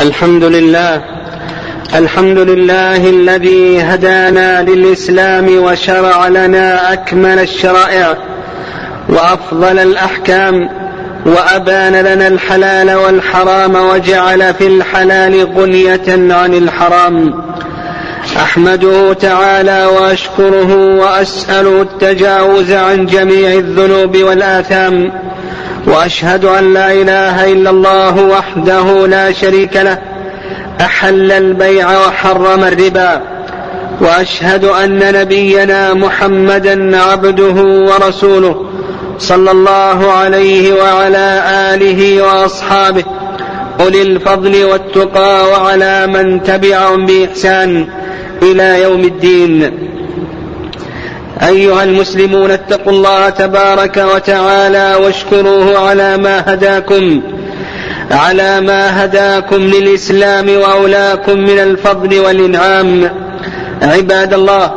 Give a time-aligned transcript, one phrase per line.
[0.00, 1.02] الحمد لله
[1.94, 8.16] الحمد لله الذي هدانا للإسلام وشرع لنا أكمل الشرائع
[9.08, 10.68] وأفضل الأحكام
[11.26, 17.44] وأبان لنا الحلال والحرام وجعل في الحلال غنية عن الحرام.
[18.36, 25.12] أحمده تعالى وأشكره وأسأله التجاوز عن جميع الذنوب والآثام
[25.86, 29.98] وأشهد أن لا إله إلا الله وحده لا شريك له
[30.80, 33.22] أحل البيع وحرم الربا
[34.00, 38.66] وأشهد أن نبينا محمدا عبده ورسوله
[39.18, 41.42] صلى الله عليه وعلى
[41.74, 43.04] آله وأصحابه
[43.80, 47.88] أولي الفضل والتقى وعلى من تبعهم بإحسان
[48.42, 49.89] إلى يوم الدين.
[51.48, 57.22] أيها المسلمون اتقوا الله تبارك وتعالى واشكروه على ما هداكم
[58.10, 63.10] على ما هداكم للإسلام وأولاكم من الفضل والإنعام.
[63.82, 64.72] عباد الله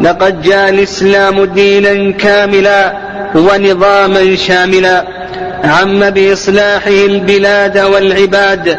[0.00, 2.92] لقد جاء الإسلام دينا كاملا
[3.34, 5.04] ونظاما شاملا
[5.64, 8.78] عم بإصلاحه البلاد والعباد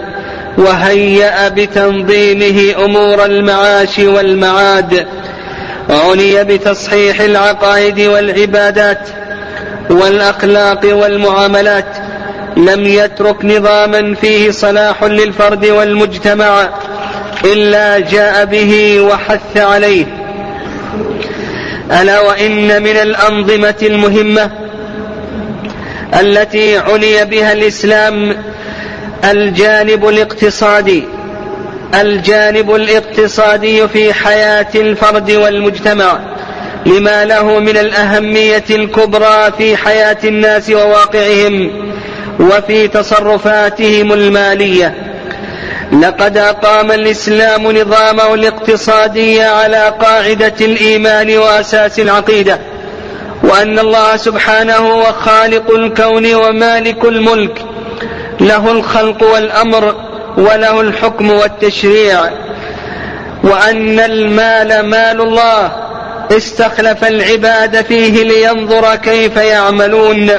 [0.57, 5.05] وهيأ بتنظيمه أمور المعاش والمعاد.
[5.89, 9.09] عني بتصحيح العقائد والعبادات
[9.89, 11.97] والأخلاق والمعاملات.
[12.57, 16.69] لم يترك نظاما فيه صلاح للفرد والمجتمع
[17.45, 20.05] إلا جاء به وحث عليه.
[22.01, 24.51] ألا وإن من الأنظمة المهمة
[26.19, 28.37] التي عني بها الإسلام
[29.23, 31.03] الجانب الاقتصادي.
[31.93, 36.19] الجانب الاقتصادي في حياة الفرد والمجتمع
[36.85, 41.71] لما له من الأهمية الكبرى في حياة الناس وواقعهم
[42.39, 44.95] وفي تصرفاتهم المالية.
[46.01, 52.59] لقد أقام الإسلام نظامه الاقتصادي على قاعدة الإيمان وأساس العقيدة
[53.43, 57.65] وأن الله سبحانه هو خالق الكون ومالك الملك
[58.39, 59.95] له الخلق والأمر
[60.37, 62.19] وله الحكم والتشريع
[63.43, 65.71] وأن المال مال الله.
[66.31, 70.31] استخلف العباد فيه لينظر كيف يعملون.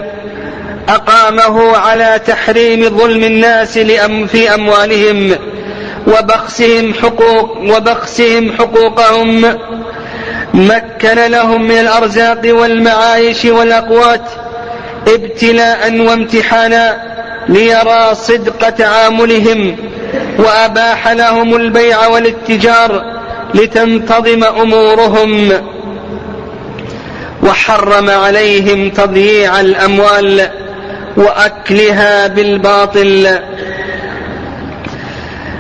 [0.89, 3.79] أقامه على تحريم ظلم الناس
[4.27, 5.37] في أموالهم
[6.07, 9.59] وبخسهم حقوق وبخسهم حقوقهم.
[10.55, 14.31] مكن لهم من الأرزاق والمعايش والأقوات
[15.09, 17.16] ابتلاء وامتحانا.
[17.49, 19.77] ليرى صدق تعاملهم
[20.39, 23.03] واباح لهم البيع والاتجار
[23.55, 25.53] لتنتظم أمورهم
[27.43, 30.49] وحرم عليهم تضييع الأموال
[31.17, 33.39] وأكلها بالباطل.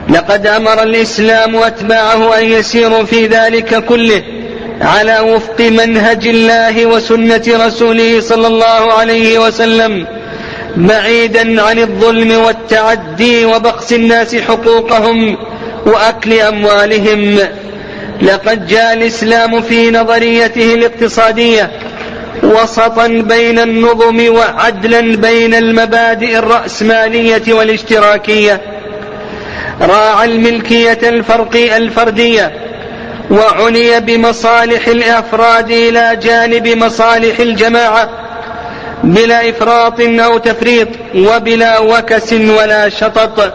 [0.08, 4.22] لقد أمر الإسلام أتباعه أن يسيروا في ذلك كله
[4.80, 10.06] على وفق منهج الله وسنة رسوله صلى الله عليه وسلم.
[10.76, 15.36] بعيدا عن الظلم والتعدي وبخس الناس حقوقهم
[15.86, 17.38] وأكل أموالهم.
[18.22, 21.70] لقد جاء الإسلام في نظريته الاقتصادية
[22.42, 28.60] وسطا بين النظم وعدلا بين المبادئ الرأسمالية والاشتراكية.
[29.80, 32.52] راعى الملكية الفرق الفردية
[33.30, 38.25] وعني بمصالح الأفراد إلى جانب مصالح الجماعة
[39.04, 43.52] بلا إفراط أو تفريط وبلا وكس ولا شطط.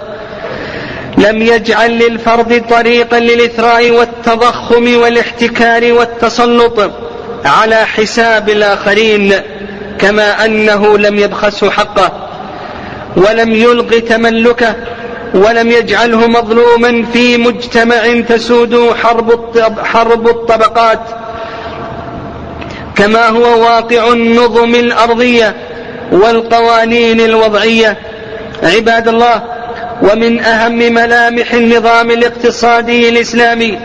[1.17, 6.91] لم يجعل للفرد طريقا للإثراء والتضخم والاحتكار والتسلط
[7.45, 9.33] على حساب الآخرين
[9.99, 12.11] كما أنه لم يبخسه حقه
[13.17, 14.75] ولم يلغ تملكه
[15.33, 19.39] ولم يجعله مظلوما في مجتمع تسود حرب
[19.83, 20.99] حرب الطبقات.
[23.01, 25.55] كما هو واقع النظم الأرضية
[26.11, 27.97] والقوانين الوضعية.
[28.63, 29.43] عباد الله
[30.01, 33.79] ومن أهم ملامح النظام الاقتصادي الإسلامي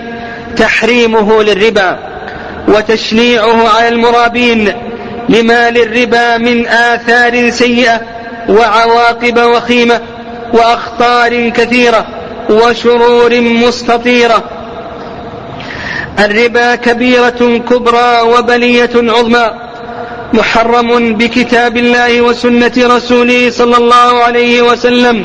[0.57, 1.99] تحريمه للربا
[2.69, 4.73] وتشنيعه على المرابين
[5.29, 8.01] لما للربا من آثار سيئة
[8.49, 10.01] وعواقب وخيمة
[10.53, 12.07] وأخطار كثيرة
[12.51, 14.56] وشرور مستطيرة.
[16.19, 19.51] الربا كبيرة كبرى وبلية عظمى
[20.33, 25.25] محرم بكتاب الله وسنة رسوله صلى الله عليه وسلم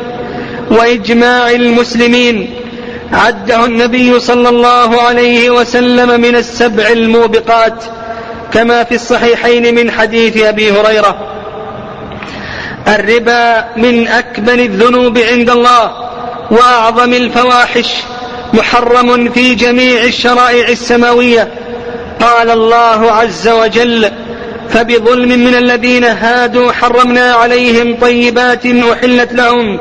[0.72, 2.54] وإجماع المسلمين
[3.14, 7.84] عده النبي صلى الله عليه وسلم من السبع الموبقات
[8.54, 11.18] كما في الصحيحين من حديث أبي هريرة.
[12.88, 15.92] الربا من أكبر الذنوب عند الله
[16.52, 17.94] وأعظم الفواحش
[18.54, 21.48] محرم في جميع الشرائع السماوية.
[22.22, 24.12] قال الله عز وجل
[24.70, 29.80] فبظلم من الذين هادوا حرمنا عليهم طيبات أحلت لهم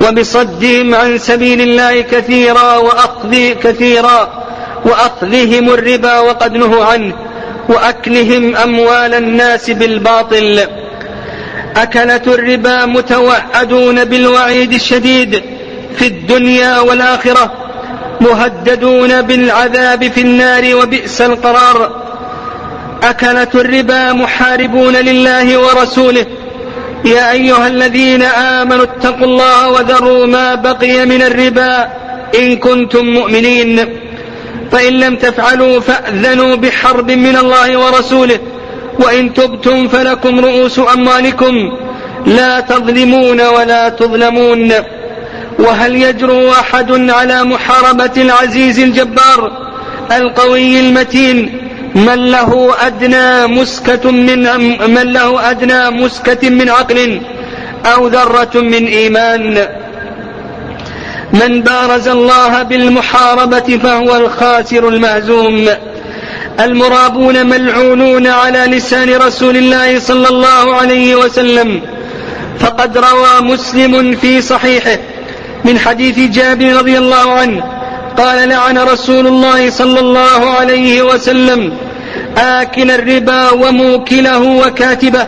[0.00, 4.44] وبصدهم عن سبيل الله كثيرا وأخذ كثيرا
[4.84, 7.14] وأخذهم الربا وقد نهوا عنه
[7.68, 10.60] وأكلهم أموال الناس بالباطل.
[11.76, 15.42] أكلة الربا متوعدون بالوعيد الشديد
[15.96, 17.52] في الدنيا والآخرة
[18.20, 22.02] مهددون بالعذاب في النار وبئس القرار.
[23.02, 26.26] أكلة الربا محاربون لله ورسوله.
[27.04, 31.88] يا أيها الذين آمنوا اتقوا الله وذروا ما بقي من الربا
[32.38, 33.98] إن كنتم مؤمنين.
[34.72, 38.38] فإن لم تفعلوا فأذنوا بحرب من الله ورسوله.
[38.98, 41.78] وإن تبتم فلكم رؤوس أموالكم.
[42.26, 44.72] لا تظلمون ولا تظلمون.
[45.58, 49.72] وهل يجرؤ أحد على محاربة العزيز الجبار
[50.12, 51.58] القوي المتين
[51.94, 54.42] من له أدنى مسكة من
[54.90, 57.20] من له أدنى مسكة من عقل
[57.86, 59.68] أو ذرة من إيمان؟
[61.32, 65.68] من بارز الله بالمحاربة فهو الخاسر المهزوم.
[66.60, 71.80] المرابون ملعونون على لسان رسول الله صلى الله عليه وسلم.
[72.60, 74.98] فقد روى مسلم في صحيحه.
[75.64, 77.62] من حديث جابر رضي الله عنه
[78.16, 81.72] قال لعن رسول الله صلى الله عليه وسلم
[82.38, 85.26] آكل الربا وموكله وكاتبه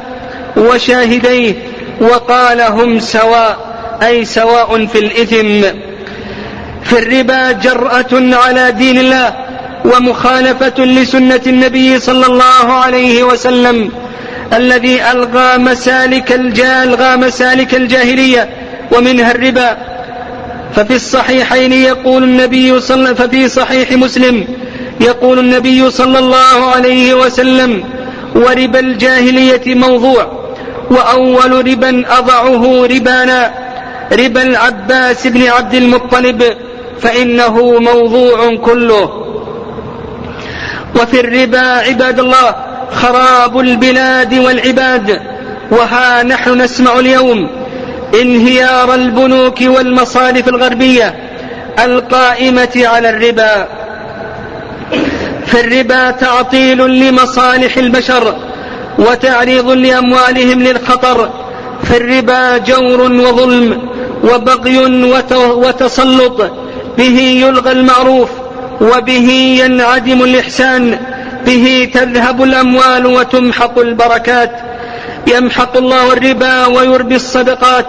[0.57, 1.55] وشاهديه
[2.01, 5.79] وقال هم سواء أي سواء في الإثم.
[6.85, 9.35] في الربا جرأة على دين الله
[9.85, 13.91] ومخالفة لسنة النبي صلى الله عليه وسلم
[14.53, 16.33] الذي ألغى مسالك
[16.83, 18.49] ألغى مسالك الجاهلية
[18.93, 19.94] ومنها الربا.
[20.77, 24.45] ففي الصحيحين يقول النبي صلى ففي صحيح مسلم
[25.01, 27.85] يقول النبي صلى الله عليه وسلم
[28.35, 30.45] وربا الجاهلية موضوع
[30.91, 33.55] وأول ربا أضعه ربانا
[34.13, 36.43] ربا العباس بن عبد المطلب
[37.01, 39.21] فإنه موضوع كله.
[40.97, 42.55] وفي الربا عباد الله
[42.93, 45.21] خراب البلاد والعباد
[45.71, 47.49] وها نحن نسمع اليوم
[48.23, 51.15] انهيار البنوك والمصارف الغربية
[51.85, 53.69] القائمة على الربا.
[55.47, 58.35] فالربا تعطيل لمصالح البشر
[58.99, 61.31] وتعريض لأموالهم للخطر.
[61.83, 63.89] فالربا جور وظلم
[64.25, 64.79] وبغي
[65.41, 66.53] وتسلط.
[66.99, 68.29] به يلغى المعروف
[68.81, 69.31] وبه
[69.65, 70.99] ينعدم الإحسان.
[71.47, 74.74] به تذهب الأموال وتمحق البركات.
[75.27, 77.87] يمحق الله الربا ويربي الصدقات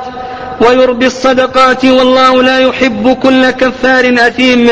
[0.61, 4.69] ويربي الصدقات والله لا يحب كل كفار أثيم.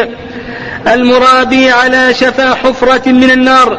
[0.87, 3.77] المرابي على شفا حفرة من النار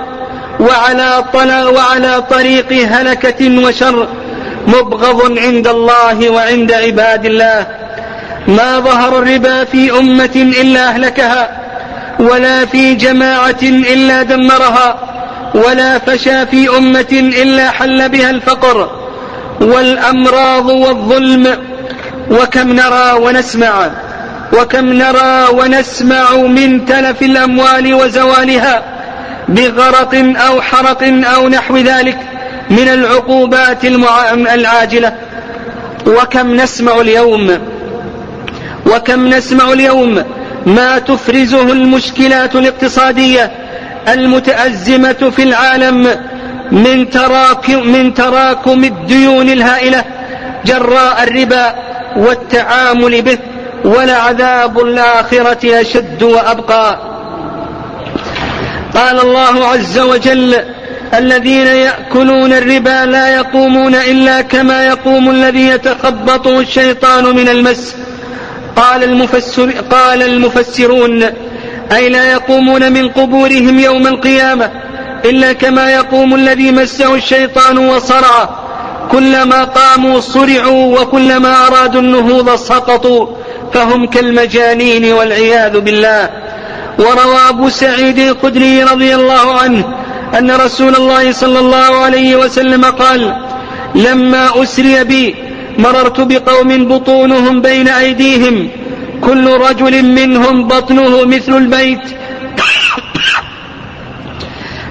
[0.61, 4.09] وعلى طلا وعلى طريق هلكة وشر.
[4.67, 7.67] مبغض عند الله وعند عباد الله.
[8.49, 11.49] ما ظهر الربا في أمة إلا أهلكها
[12.19, 15.14] ولا في جماعة إلا دمرها.
[15.55, 18.91] ولا فشى في أمة إلا حل بها الفقر
[19.61, 21.57] والأمراض والظلم
[22.31, 23.91] وكم نرى ونسمع
[24.53, 28.83] وكم نرى ونسمع من تلف الأموال وزوالها
[29.49, 31.03] بغرق أو حرق
[31.35, 32.19] أو نحو ذلك
[32.71, 33.85] من العقوبات
[34.55, 35.13] العاجلة.
[36.07, 37.59] وكم نسمع اليوم
[38.87, 40.25] وكم نسمع اليوم
[40.67, 43.51] ما تفرزه المشكلات الاقتصادية
[44.09, 46.09] المتأزمة في العالم
[46.73, 50.05] من تراكم, من تراكم الديون الهائلة
[50.65, 51.75] جراء الربا
[52.17, 53.39] والتعامل به
[53.85, 56.99] ولعذاب الآخرة أشد وأبقى.
[58.95, 60.57] قال الله عز وجل
[61.15, 67.97] الذين يأكلون الربا لا يقومون إلا كما يقوم الذي يتخبطه الشيطان من المس.
[68.77, 71.25] قال, المفسر قال المفسرون
[71.93, 74.71] أي لا يقومون من قبورهم يوم القيامة
[75.25, 78.61] إلا كما يقوم الذي مسه الشيطان وصرعه
[79.13, 83.27] كلما قاموا صرعوا وكلما أرادوا النهوض سقطوا.
[83.75, 86.31] فهم كالمجانين والعياذ بالله.
[86.99, 89.85] وروى أبو سعيد الخدري رضي الله عنه
[90.39, 93.37] أن رسول الله صلى الله عليه وسلم قال
[93.95, 95.35] لما أسري بي
[95.79, 98.69] مررت بقوم بطونهم بين أيديهم
[99.27, 102.01] كل رجل منهم بطنه مثل البيت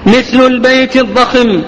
[0.06, 1.62] مثل البيت الضخم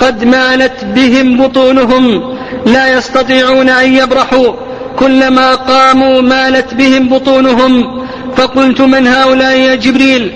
[0.00, 2.36] قد مالت بهم بطونهم
[2.66, 4.52] لا يستطيعون أن يبرحوا.
[4.96, 8.06] كلما قاموا مالت بهم بطونهم.
[8.36, 10.32] فقلت من هؤلاء يا جبريل؟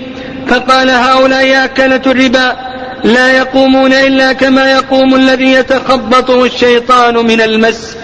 [0.47, 2.55] فقال هؤلاء أكلة الربا
[3.03, 7.97] لا يقومون إلا كما يقوم الذي يتخبطه الشيطان من المس.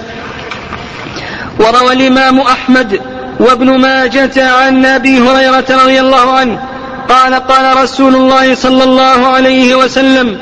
[1.60, 3.11] وروى الإمام أحمد
[3.42, 6.60] وابن ماجة عن أبي هريرة رضي الله عنه
[7.10, 10.38] قال قال رسول الله صلى الله عليه وسلم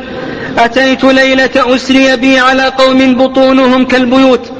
[0.57, 4.51] أتيت ليلة أسري بي على قوم بطونهم كالبيوت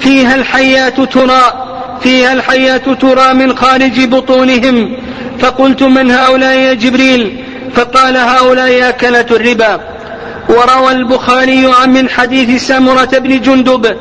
[0.00, 1.42] فيها الحيات ترى
[2.02, 4.96] فيها الحيات ترى من خارج بطونهم
[5.38, 7.44] فقلت من هؤلاء يا جبريل
[7.74, 9.80] فقال هؤلاء أكلة الربا
[10.48, 13.96] وروى البخاري عن من حديث سمرة بن جندب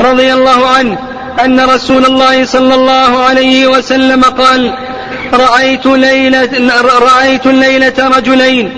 [0.00, 0.98] رضي الله عنه
[1.44, 4.74] أن رسول الله صلى الله عليه وسلم قال
[5.32, 6.50] رأيت ليلة
[6.98, 8.76] رأيت الليلة رجلين.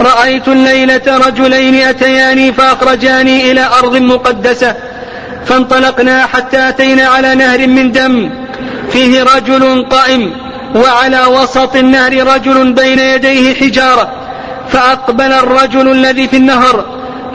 [0.00, 4.74] رأيت الليلة رجلين أتياني فأخرجاني إلى أرض مقدسة
[5.46, 8.30] فانطلقنا حتى أتينا على نهر من دم.
[8.92, 10.32] فيه رجل قائم
[10.74, 14.12] وعلى وسط النهر رجل بين يديه حجارة.
[14.72, 16.84] فأقبل الرجل الذي في النهر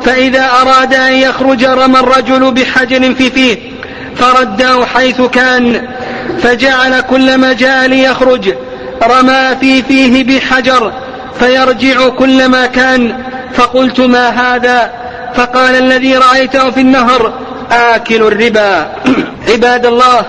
[0.06, 3.73] فإذا أراد أن يخرج رمى الرجل بحجر في فيه.
[4.16, 5.88] فرده حيث كان
[6.42, 8.54] فجعل كلما جاء ليخرج
[9.04, 10.94] رمى في فيه بحجر
[11.40, 13.24] فيرجع كلما كان.
[13.54, 14.92] فقلت ما هذا؟
[15.34, 17.34] فقال الذي رأيته في النهر
[17.72, 18.92] آكل الربا.
[19.50, 20.26] عباد الله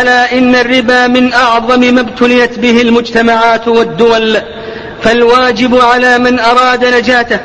[0.00, 4.38] ألا إن الربا من أعظم ما ابتليت به المجتمعات والدول.
[5.02, 7.38] فالواجب على من أراد نجاته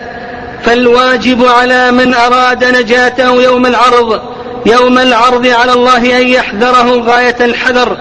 [0.63, 4.36] فالواجب على من أراد نجاته يوم العرض.
[4.65, 7.97] يوم العرض على الله أن يحذره غاية الحذر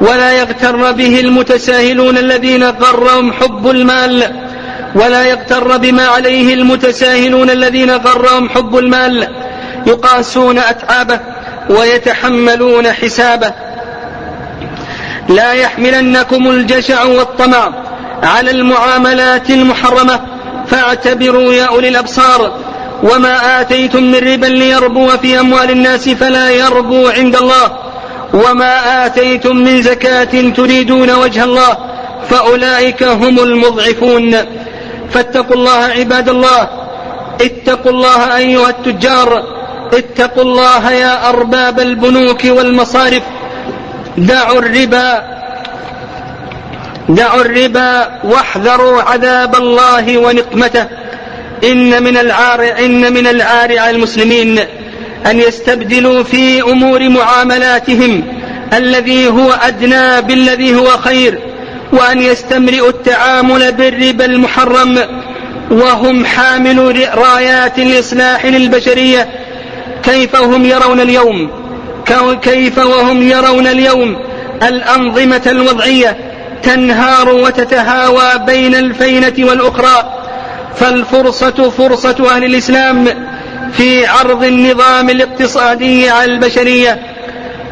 [0.00, 4.32] ولا يغتر به المتساهلون الذين غرهم حب المال
[4.94, 9.28] ولا يغتر بما عليه المتساهلون الذين غرهم حب المال.
[9.86, 11.20] يقاسون أتعابه
[11.70, 13.52] ويتحملون حسابه.
[15.28, 17.72] لا يحملنكم الجشع والطمع
[18.22, 20.20] على المعاملات المحرمة
[20.66, 22.67] فاعتبروا يا أولي الأبصار.
[23.02, 27.78] وما آتيتم من ربا ليربو في أموال الناس فلا يربو عند الله
[28.34, 31.78] وما آتيتم من زكاة تريدون وجه الله
[32.30, 34.36] فأولئك هم المضعفون
[35.10, 36.68] فاتقوا الله عباد الله
[37.40, 39.42] اتقوا الله أيها التجار
[39.92, 43.22] اتقوا الله يا أرباب البنوك والمصارف
[44.18, 45.22] دعوا الربا
[47.08, 50.86] دعوا الربا واحذروا عذاب الله ونقمته
[51.64, 54.58] إن من العار إن من العار على المسلمين
[55.26, 58.24] أن يستبدلوا في أمور معاملاتهم
[58.72, 61.38] الذي هو أدنى بالذي هو خير
[61.92, 64.98] وأن يستمرئوا التعامل بالربا المحرم
[65.70, 69.28] وهم حاملوا رايات الإصلاح للبشرية.
[70.02, 71.50] كيف هم يرون اليوم؟
[72.42, 74.16] كيف وهم يرون اليوم؟
[74.62, 76.16] الأنظمة الوضعية
[76.62, 80.17] تنهار وتتهاوى بين الفينة والأخرى.
[80.76, 83.08] فالفرصة فرصة أهل الإسلام
[83.72, 86.98] في عرض النظام الاقتصادي على البشرية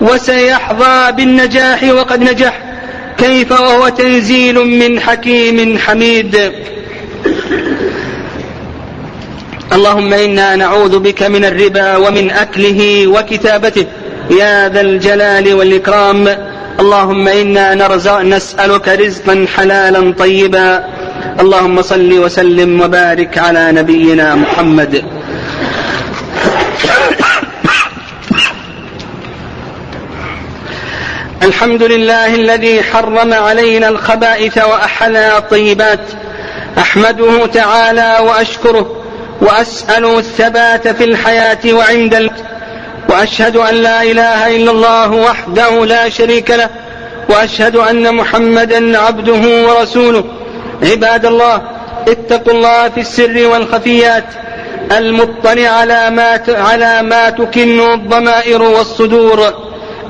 [0.00, 2.58] وسيحظى بالنجاح وقد نجح
[3.18, 6.52] كيف وهو تنزيل من حكيم حميد.
[9.72, 13.86] اللهم إنا نعوذ بك من الربا ومن أكله وكتابته.
[14.30, 16.28] يا ذا الجلال والإكرام.
[16.80, 20.84] اللهم إنا نرزق نسألك رزقا حلالا طيبا.
[21.40, 25.04] اللهم صل وسلم وبارك على نبينا محمد.
[31.42, 36.00] الحمد لله الذي حرم علينا الخبائث واحل الطيبات.
[36.78, 38.86] أحمده تعالى وأشكره
[39.40, 42.32] وأسأل الثبات في الحياة وعند الموت
[43.08, 46.70] وأشهد أن لا إله إلا الله وحده لا شريك له
[47.28, 50.24] وأشهد أن محمدا عبده ورسوله.
[50.82, 51.62] عباد الله
[52.08, 54.24] اتقوا الله في السر والخفيات
[54.92, 59.54] المطلع على ما على ما تكن الضمائر والصدور.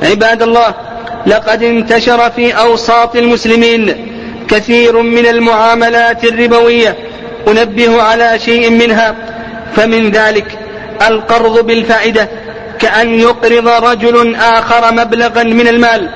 [0.02, 0.74] عباد الله
[1.26, 4.12] لقد انتشر في أوساط المسلمين
[4.48, 6.96] كثير من المعاملات الربوية
[7.48, 9.14] أنبه على شيء منها
[9.76, 10.58] فمن ذلك
[11.08, 12.28] القرض بالفائدة
[12.78, 16.08] كأن يقرض رجل آخر مبلغا من المال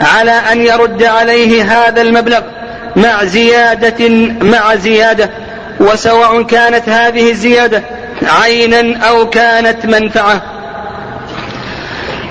[0.00, 2.40] على أن يرد عليه هذا المبلغ.
[2.96, 4.08] مع زيادة
[4.42, 5.30] مع زيادة.
[5.80, 7.82] وسواء كانت هذه الزيادة
[8.22, 10.42] عينا أو كانت منفعة.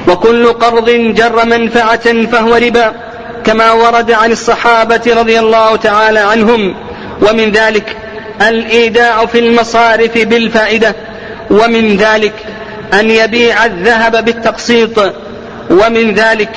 [0.07, 2.93] وكل قرض جر منفعة فهو ربا
[3.43, 6.75] كما ورد عن الصحابة رضي الله تعالى عنهم.
[7.21, 7.97] ومن ذلك
[8.41, 10.95] الإيداع في المصارف بالفائدة.
[11.49, 12.33] ومن ذلك
[12.93, 15.13] أن يبيع الذهب بالتقسيط.
[15.69, 16.51] ومن ذلك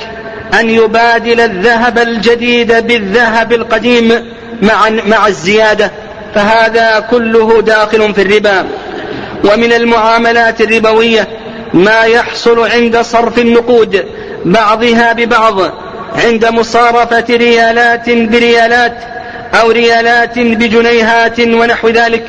[0.53, 5.91] أن يبادل الذهب الجديد بالذهب القديم مع مع الزيادة
[6.35, 8.65] فهذا كله داخل في الربا.
[9.43, 11.27] ومن المعاملات الربوية
[11.73, 14.05] ما يحصل عند صرف النقود
[14.45, 15.55] بعضها ببعض
[16.25, 18.97] عند مصارفة ريالات بريالات
[19.61, 22.27] أو ريالات بجنيهات ونحو ذلك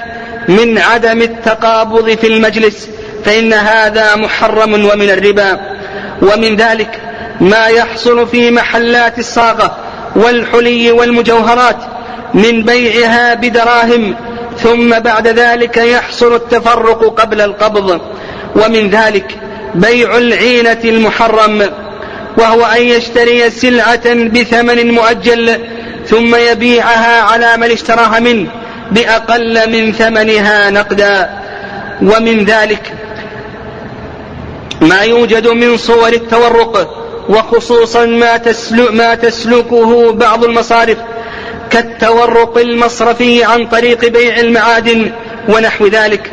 [0.48, 2.88] من عدم التقابض في المجلس
[3.24, 5.60] فإن هذا محرم ومن الربا.
[6.22, 7.00] ومن ذلك
[7.40, 9.76] ما يحصل في محلات الصاغة
[10.16, 11.76] والحلي والمجوهرات
[12.34, 14.14] من بيعها بدراهم
[14.58, 18.00] ثم بعد ذلك يحصل التفرق قبل القبض.
[18.56, 19.38] ومن ذلك
[19.74, 21.70] بيع العينة المحرم
[22.38, 25.58] وهو أن يشتري سلعة بثمن مؤجل
[26.06, 28.50] ثم يبيعها على من اشتراها منه
[28.90, 31.30] بأقل من ثمنها نقدا.
[32.02, 32.92] ومن ذلك
[34.80, 40.98] ما يوجد من صور التورق وخصوصا ما, تسلك ما تسلكه بعض المصارف
[41.70, 45.10] كالتورق المصرفي عن طريق بيع المعادن
[45.48, 46.32] ونحو ذلك.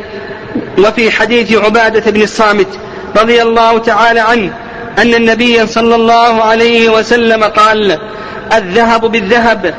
[0.78, 2.68] وفي حديث عبادة بن الصامت
[3.16, 4.52] رضي الله تعالى عنه
[4.98, 7.98] أن النبي صلى الله عليه وسلم قال
[8.52, 9.74] الذهب بالذهب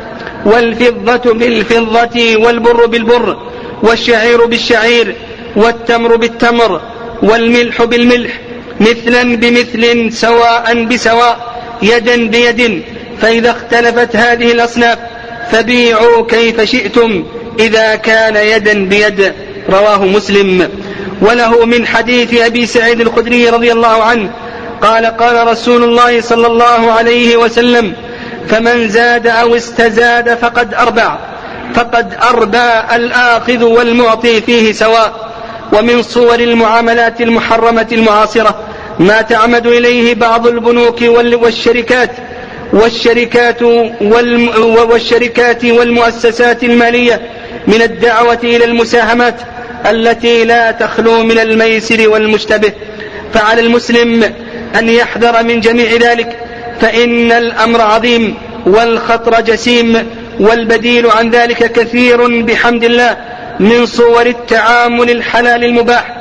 [0.45, 3.37] والفضة بالفضة والبر بالبر
[3.83, 5.15] والشعير بالشعير
[5.55, 6.81] والتمر بالتمر
[7.23, 8.39] والملح بالملح
[8.79, 12.83] مثلا بمثل سواء بسواء يدا بيد.
[13.21, 14.97] فإذا اختلفت هذه الأصناف
[15.51, 17.25] فبيعوا كيف شئتم
[17.59, 19.33] إذا كان يدا بيد.
[19.69, 20.69] رواه مسلم.
[21.21, 24.29] وله من حديث أبي سعيد الخدري رضي الله عنه
[24.81, 27.93] قال قال رسول الله صلى الله عليه وسلم
[28.47, 31.17] فمن زاد أو استزاد فقد أربع
[31.75, 35.24] فقد أربى الآخذ والمعطي فيه سواء.
[35.77, 38.59] ومن صور المعاملات المحرمة المعاصرة
[38.99, 42.11] ما تعمد إليه بعض البنوك والشركات
[42.73, 43.61] والشركات
[44.91, 47.21] والشركات والمؤسسات المالية
[47.67, 49.35] من الدعوة إلى المساهمات
[49.89, 52.71] التي لا تخلو من الميسر والمشتبه.
[53.33, 54.33] فعلى المسلم
[54.75, 56.37] أن يحذر من جميع ذلك
[56.81, 58.35] فإن الأمر عظيم
[58.65, 60.07] والخطر جسيم
[60.39, 63.17] والبديل عن ذلك كثير بحمد الله.
[63.59, 66.15] من صور التعامل الحلال المباح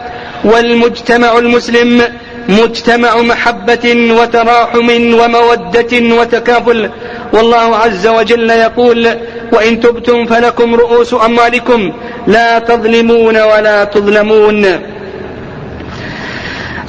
[0.45, 2.03] والمجتمع المسلم
[2.49, 6.91] مجتمع محبة وتراحم ومودة وتكافل.
[7.33, 9.09] والله عز وجل يقول
[9.53, 11.93] وإن تبتم فلكم رؤوس أموالكم
[12.27, 14.65] لا تظلمون ولا تظلمون.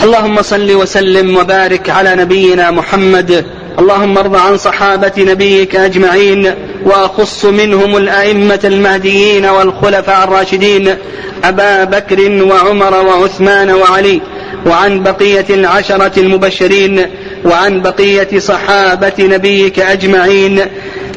[0.04, 3.46] اللهم صل وسلم وبارك على نبينا محمد.
[3.80, 6.56] اللهم ارض عن صحابة نبيك أجمعين.
[6.86, 10.96] وأخص منهم الأئمة المهديين والخلفاء الراشدين
[11.44, 14.22] أبا بكر وعمر وعثمان وعلي
[14.66, 17.06] وعن بقية العشرة المبشرين
[17.46, 20.62] وعن بقية صحابة نبيك أجمعين.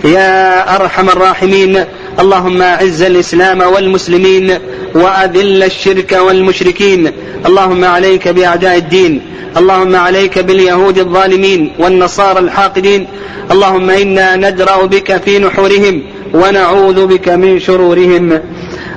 [0.04, 1.84] يا أرحم الراحمين.
[2.20, 4.58] اللهم أعز الإسلام والمسلمين.
[4.94, 7.10] وأذل الشرك والمشركين.
[7.46, 9.20] اللهم عليك بأعداء الدين.
[9.56, 13.06] اللهم عليك باليهود الظالمين والنصارى الحاقدين.
[13.50, 16.02] اللهم إنا ندرأ بك في نحورهم
[16.34, 18.40] ونعوذ بك من شرورهم.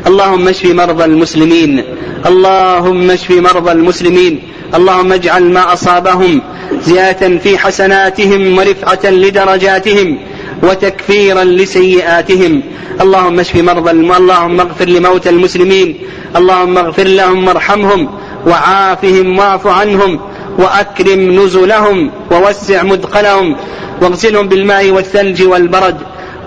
[0.08, 1.84] اللهم اشف مرضى المسلمين.
[2.25, 4.39] اللهم اشف مرضى المسلمين.
[4.75, 6.41] اللهم اجعل ما أصابهم
[6.86, 10.17] زيادة في حسناتهم ورفعة لدرجاتهم.
[10.63, 12.63] وتكفيرا لسيئاتهم.
[13.02, 15.97] اللهم اشف مرضى اللهم اغفر لموتى المسلمين.
[16.36, 18.10] اللهم اغفر لهم وارحمهم.
[18.47, 20.19] وعافهم واعف عنهم.
[20.58, 22.12] وأكرم نزلهم.
[22.32, 23.56] ووسع مدخلهم.
[24.02, 25.97] واغسلهم بالماء والثلج والبرد.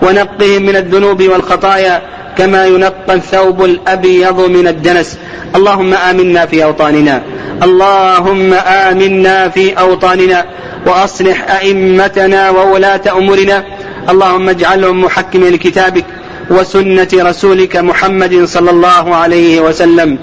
[0.01, 2.01] ونقهم من الذنوب والخطايا
[2.37, 5.17] كما ينقى الثوب الأبيض من الدنس.
[5.55, 7.23] اللهم آمنا في أوطاننا.
[7.63, 10.45] اللهم آمنا في أوطاننا.
[10.87, 13.74] وأصلح أئمتنا وولاة أمورنا.
[14.09, 16.05] اللهم اجعلهم محكمين لكتابك
[16.49, 20.17] وسنة رسولك محمد صلى الله عليه وسلم.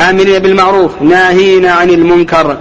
[0.00, 2.56] آمنين بالمعروف ناهين عن المنكر.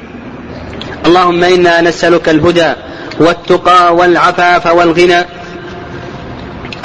[1.06, 2.72] اللهم إنا نسألك الهدى
[3.20, 5.20] والتقى والعفاف والغنى.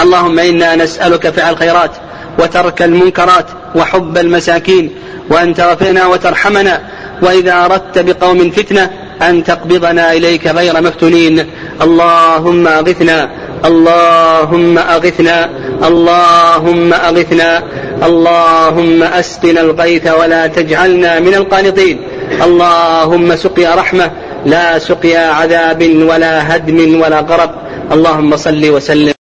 [0.01, 1.91] اللهم إنا نسألك فعل الخيرات
[2.39, 4.91] وترك المنكرات وحب المساكين
[5.29, 6.81] وأن تغفرنا وترحمنا.
[7.21, 11.45] وإذا أردت بقوم فتنة أن تقبضنا إليك غير مفتونين.
[11.82, 13.30] اللهم أغثنا.
[13.65, 15.49] اللهم أغثنا.
[15.88, 17.63] اللهم أغثنا.
[18.06, 22.01] اللهم أسقنا الغيث ولا تجعلنا من القانطين.
[22.43, 24.12] اللهم سقيا رحمة.
[24.45, 27.51] لا سقيا عذاب ولا هدم ولا غرق.
[27.91, 29.14] اللهم صل وسلم.